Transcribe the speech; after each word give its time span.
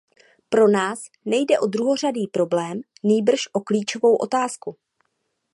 Pro 0.49 0.67
nás 0.67 1.03
nejde 1.25 1.59
o 1.59 1.67
druhořadý 1.67 2.27
problém, 2.27 2.81
nýbrž 3.03 3.41
o 3.53 3.61
klíčovou 3.61 4.15
otázku. 4.15 4.75